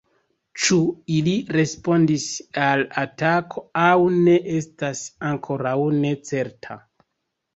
Ĉu 0.61 0.77
ili 1.15 1.33
respondis 1.55 2.23
al 2.69 2.81
atako 3.03 3.63
aŭ 3.81 3.91
ne 4.15 4.35
estas 4.61 5.01
ankoraŭ 5.33 5.77
ne 5.99 6.15
certa. 6.31 6.79